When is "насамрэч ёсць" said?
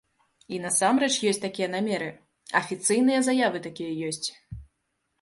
0.63-1.41